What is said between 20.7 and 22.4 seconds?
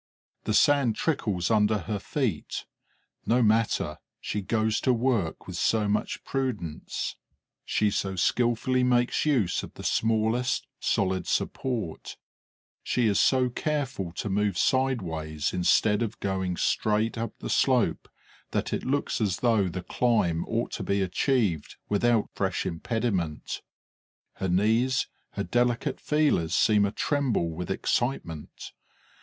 to be achieved without